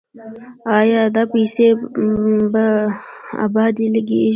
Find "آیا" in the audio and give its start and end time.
0.77-1.01